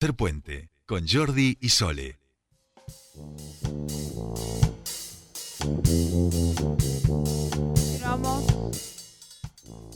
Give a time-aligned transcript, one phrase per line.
[0.00, 2.18] Ter Puente, con Jordi y Sole.
[7.98, 8.46] Continuamos,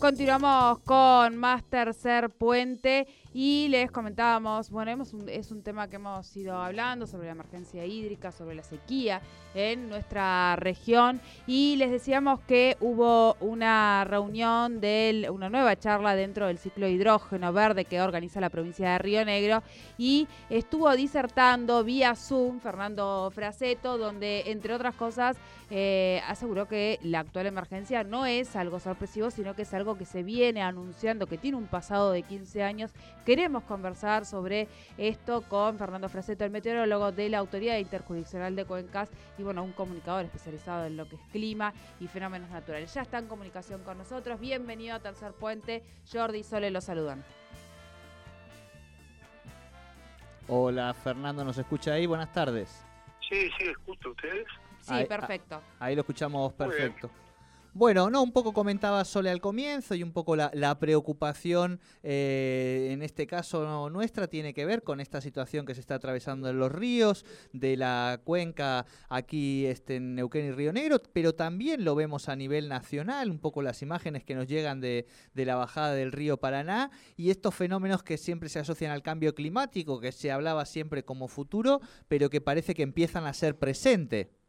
[0.00, 6.36] continuamos con más tercer puente y les comentábamos, bueno, hemos es un tema que hemos
[6.36, 9.20] ido hablando sobre la emergencia hídrica, sobre la sequía
[9.54, 16.46] en nuestra región y les decíamos que hubo una reunión de una nueva charla dentro
[16.46, 19.62] del ciclo hidrógeno verde que organiza la provincia de Río Negro
[19.98, 25.36] y estuvo disertando vía Zoom Fernando Fraceto, donde entre otras cosas
[25.74, 30.04] eh, aseguró que la actual emergencia no es algo sorpresivo, sino que es algo que
[30.04, 32.90] se viene anunciando, que tiene un pasado de 15 años.
[33.24, 34.66] Queremos conversar sobre
[34.98, 39.70] esto con Fernando Fraceto, el meteorólogo de la Autoridad Interjurisdiccional de Cuencas y bueno, un
[39.72, 42.92] comunicador especializado en lo que es clima y fenómenos naturales.
[42.92, 44.40] Ya está en comunicación con nosotros.
[44.40, 45.84] Bienvenido a Tercer Puente.
[46.12, 47.22] Jordi y Sole lo saludan.
[50.48, 52.06] Hola Fernando, ¿nos escucha ahí?
[52.06, 52.84] Buenas tardes.
[53.28, 54.46] Sí, sí, escucho ustedes.
[54.80, 55.62] Sí, Ahí- perfecto.
[55.78, 56.96] Ahí lo escuchamos Muy bien.
[57.74, 63.00] Bueno, no, un poco comentaba Sole al comienzo y un poco la, preocupación, eh, en
[63.00, 66.70] este caso nuestra, tiene que ver con esta situación que se está atravesando en los
[66.70, 72.28] ríos, de la cuenca aquí este, en Neuquén y Río Negro, pero también lo vemos
[72.28, 76.12] a nivel nacional, un poco las imágenes que nos llegan de, de la bajada del
[76.12, 80.66] río Paraná y estos fenómenos que siempre se asocian al cambio climático, que se hablaba
[80.66, 84.41] siempre como futuro, pero que parece que empiezan a ser presente.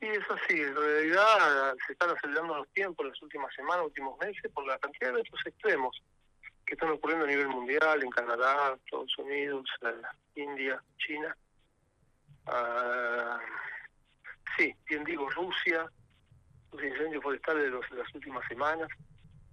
[0.00, 0.60] Sí, es así.
[0.60, 5.08] En realidad se están acelerando los tiempos las últimas semanas, últimos meses, por la cantidad
[5.12, 6.02] de eventos extremos
[6.66, 11.36] que están ocurriendo a nivel mundial, en Canadá, Estados Unidos, eh, India, China.
[12.46, 13.40] Ah,
[14.56, 15.90] sí, bien digo, Rusia,
[16.72, 18.88] los incendios forestales de, los- de las últimas semanas,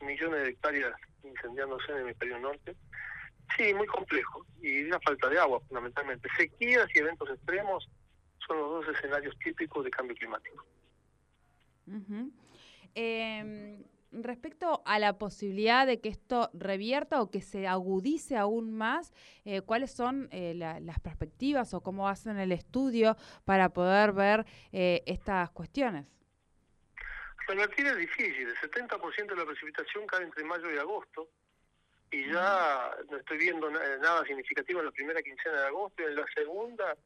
[0.00, 2.76] millones de hectáreas incendiándose en el hemisferio norte.
[3.56, 4.44] Sí, muy complejo.
[4.60, 6.28] Y la falta de agua, fundamentalmente.
[6.36, 7.88] Sequías y eventos extremos
[8.46, 10.64] son los dos escenarios típicos de cambio climático.
[11.86, 12.30] Ujú.
[12.94, 13.82] Em,
[14.12, 19.12] respecto a la posibilidad de que esto revierta o que se agudice aún más,
[19.44, 24.46] eh, ¿cuáles son eh, la- las perspectivas o cómo hacen el estudio para poder ver
[24.72, 26.06] eh, estas cuestiones?
[27.48, 31.28] Revertir es difícil, el 70% de la precipitación cae entre mayo y agosto
[32.10, 36.06] y ya no estoy viendo na- nada significativo en la primera quincena de agosto y
[36.06, 36.96] en la segunda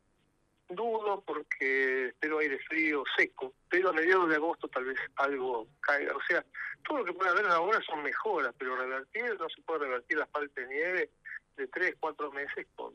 [0.70, 6.14] dudo porque espero aire frío, seco, pero a mediados de agosto tal vez algo caiga.
[6.16, 6.44] O sea,
[6.86, 10.26] todo lo que puede haber ahora son mejoras, pero revertir, no se puede revertir la
[10.26, 11.10] falta de nieve
[11.56, 12.92] de tres, cuatro meses con,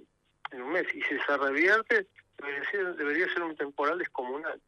[0.52, 0.88] en un mes.
[0.94, 4.62] Y si se revierte, debería ser, debería ser un temporal descomunal.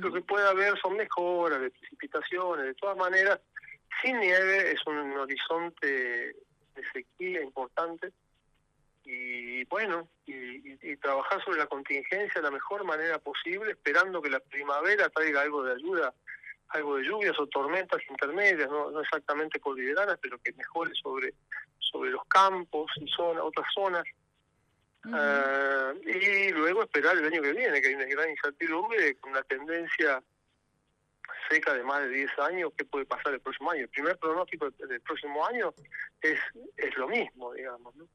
[0.00, 3.40] Lo que puede haber son mejoras de precipitaciones, de todas maneras,
[4.02, 8.12] sin nieve es un horizonte de sequía importante
[9.04, 14.20] y bueno, y, y- y trabajar sobre la contingencia de la mejor manera posible, esperando
[14.22, 16.14] que la primavera traiga algo de ayuda,
[16.68, 21.34] algo de lluvias o tormentas intermedias, no, no exactamente cordilleranas, pero que mejore sobre,
[21.78, 24.04] sobre los campos y zona, otras zonas.
[25.04, 29.42] Ah, y luego esperar el año que viene, que hay una gran incertidumbre con una
[29.42, 30.22] tendencia
[31.50, 33.82] seca de más de 10 años, ¿qué puede pasar el próximo año?
[33.82, 35.74] El primer pronóstico del del próximo año
[36.20, 36.38] es,
[36.76, 37.94] es lo mismo, digamos.
[37.96, 38.06] ¿no?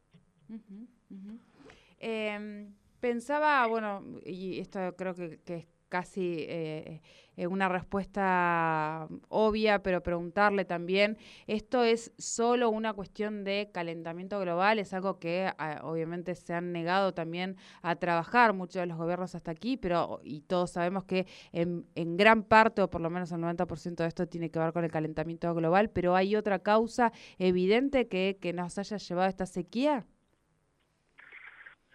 [1.99, 7.01] Em, pensaba, bueno, y esto creo que, es casi eh,
[7.37, 14.79] eh, una respuesta obvia, pero preguntarle también, ¿esto es solo una cuestión de calentamiento global?
[14.79, 19.33] Es algo que ah, obviamente se han negado también a trabajar muchos de los gobiernos
[19.35, 23.31] hasta aquí, pero y todos sabemos que en, en gran parte, o por lo menos
[23.31, 27.13] el 90% de esto tiene que ver con el calentamiento global, pero ¿hay otra causa
[27.39, 30.05] evidente que, que nos haya llevado a esta sequía?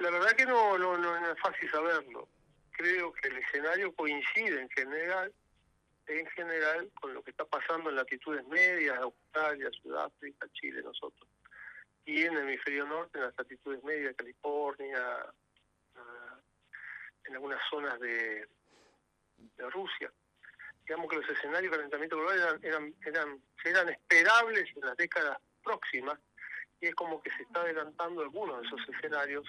[0.02, 2.28] La verdad que no, no, no, es fácil saberlo.
[2.72, 5.32] Creo que el escenario coincide en general,
[6.08, 11.28] en general, con lo que está pasando en latitudes medias, Australia, Sudáfrica, Chile, nosotros.
[12.04, 15.00] Y en el hemisferio norte, en las latitudes medias, California,
[15.94, 16.40] ah,
[17.26, 18.48] en algunas zonas de,
[19.56, 20.12] de Rusia.
[20.84, 25.38] Digamos que los escenarios de calentamiento global eran, eran, eran, eran esperables en las décadas
[25.62, 26.18] próximas
[26.80, 29.46] y es como que se está adelantando algunos de esos escenarios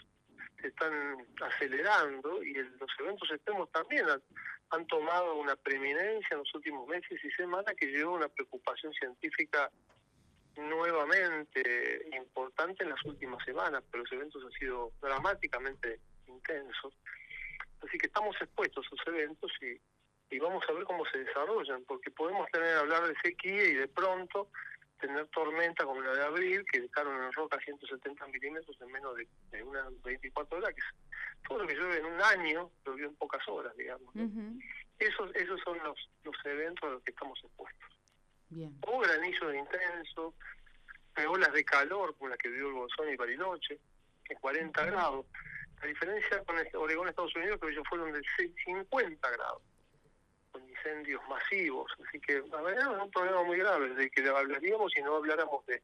[0.63, 6.87] se están acelerando y los eventos extremos también han, tomado una preeminencia en los últimos
[6.87, 9.69] meses y semanas que llevó a una preocupación científica
[10.55, 16.93] nuevamente importante en las últimas semanas, pero los eventos han sido dramáticamente intensos.
[17.85, 21.83] Así que estamos expuestos a esos eventos y, y vamos a ver cómo se desarrollan,
[21.83, 24.49] porque podemos tener hablar de sequía y de pronto
[25.07, 29.27] tener tormenta como la de abril, que dejaron en Roca 170 milímetros en menos de,
[29.51, 33.15] de unas 24 horas, que es todo lo que llueve en un año, llovió en
[33.15, 34.13] pocas horas, digamos.
[34.99, 37.89] Esos, esos son los, los eventos a los que estamos expuestos.
[38.49, 38.73] Bien.
[38.87, 40.33] O granizo intenso,
[41.27, 43.79] olas de calor, como la que dio el Bolsón y Bariloche,
[44.29, 45.25] en 40 grados.
[45.81, 48.21] La diferencia con este- Oregón, Estados Unidos, que ellos fueron de
[48.63, 49.61] 50 grados,
[50.83, 51.91] incendios masivos.
[52.07, 55.65] Así que, a ver, es un problema muy grave, de que hablaríamos si no habláramos
[55.65, 55.81] de,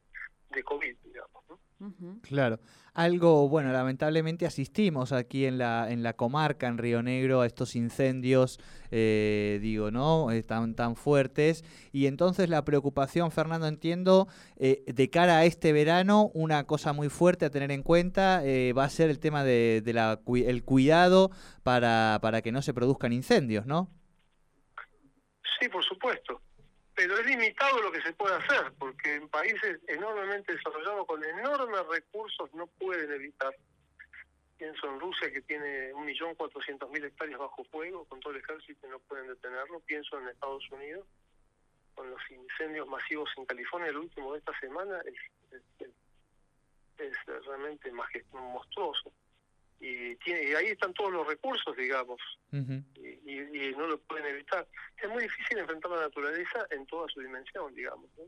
[0.50, 1.44] de COVID, digamos.
[1.48, 1.58] ¿no?
[2.22, 2.60] Claro.
[2.92, 7.74] Algo, bueno, lamentablemente asistimos aquí en la, en la comarca, en Río Negro, a estos
[7.74, 8.58] incendios,
[8.90, 10.30] eh, digo, ¿no?
[10.30, 11.64] Eh, tan, tan fuertes.
[11.92, 17.08] Y entonces la preocupación, Fernando, entiendo, eh, de cara a este verano, una cosa muy
[17.08, 20.64] fuerte a tener en cuenta eh, va a ser el tema de, de la, el
[20.64, 21.30] cuidado
[21.62, 23.88] para, para que no se produzcan incendios, ¿no?
[25.60, 26.40] Sí, por supuesto.
[26.94, 31.86] Pero es limitado lo que se puede hacer, porque en países enormemente desarrollados con enormes
[31.86, 33.54] recursos no pueden evitar.
[34.58, 39.28] Pienso en Rusia que tiene 1.400.000 hectáreas bajo fuego, con todo el ejército no pueden
[39.28, 39.80] detenerlo.
[39.80, 41.06] Pienso en Estados Unidos,
[41.94, 45.14] con los incendios masivos en California, el último de esta semana es,
[45.52, 45.62] es,
[46.98, 49.10] es- realmente majest- monstruoso.
[49.82, 52.20] Y, tiene, y ahí están todos los recursos, digamos,
[52.96, 54.66] y, y- y no lo pueden evitar.
[54.98, 58.24] Es muy difícil enfrentar la naturaleza en toda su dimensión, digamos, ¿no?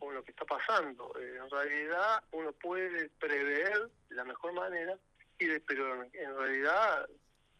[0.00, 1.14] Con lo que está pasando.
[1.20, 4.98] Eh, en realidad uno puede prever de la mejor manera,
[5.38, 7.08] y de- pero en, en realidad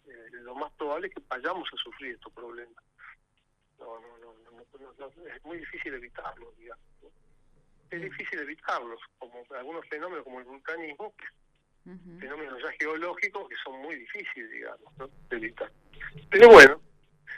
[0.09, 2.83] eh, lo más probable es que vayamos a sufrir estos problemas.
[3.79, 6.85] No, no, no, no, no, no, no, es muy difícil evitarlos, digamos.
[7.03, 7.09] ¿no?
[7.91, 11.25] Es difícil evitarlos, como algunos fenómenos como el vulcanismo, que
[11.85, 15.09] Fenómenos ya geológicos que son muy difíciles, digamos, ¿no?
[15.29, 15.71] de evitar.
[16.31, 16.81] Pero bueno,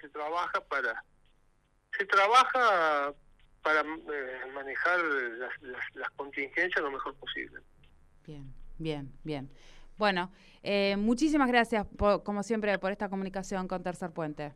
[0.01, 1.03] se trabaja para
[1.99, 3.15] se trabaja
[3.63, 7.61] para eh, manejar las, las, las contingencias lo mejor posible.
[8.27, 9.51] Bien, bien, bien.
[9.97, 10.31] Bueno,
[10.63, 14.53] eh, muchísimas gracias, por- como siempre, por esta comunicación con Tercer Puente.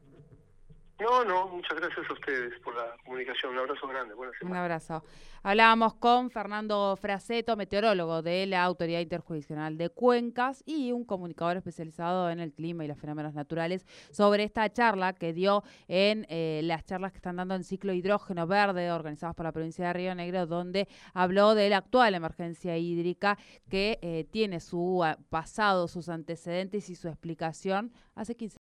[1.00, 3.52] No, no, muchas gracias a ustedes por la comunicación.
[3.52, 4.12] Un abrazo grande.
[4.12, 5.02] Buenas Un abrazo.
[5.42, 12.28] Hablábamos con Fernando Fraceto, meteorólogo de la Autoridad Interjurisdiccional de Cuencas y un comunicador especializado
[12.28, 16.84] en el clima y los fenómenos naturales sobre esta charla que dio en eh, las
[16.84, 20.46] charlas que están dando en ciclo hidrógeno verde organizadas por la provincia de Río Negro,
[20.46, 23.38] donde habló de la actual emergencia hídrica
[23.70, 28.58] que eh, tiene su pasado, sus antecedentes y su explicación hace 15